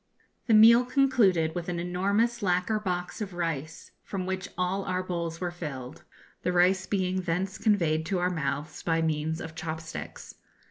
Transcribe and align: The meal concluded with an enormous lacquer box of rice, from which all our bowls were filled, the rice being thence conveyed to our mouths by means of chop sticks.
The 0.47 0.55
meal 0.55 0.83
concluded 0.83 1.53
with 1.53 1.69
an 1.69 1.79
enormous 1.79 2.41
lacquer 2.41 2.79
box 2.79 3.21
of 3.21 3.35
rice, 3.35 3.91
from 4.03 4.25
which 4.25 4.49
all 4.57 4.83
our 4.83 5.03
bowls 5.03 5.39
were 5.39 5.51
filled, 5.51 6.05
the 6.41 6.51
rice 6.51 6.87
being 6.87 7.21
thence 7.21 7.59
conveyed 7.59 8.03
to 8.07 8.17
our 8.17 8.31
mouths 8.31 8.81
by 8.81 9.03
means 9.03 9.39
of 9.39 9.53
chop 9.53 9.79
sticks. 9.79 10.33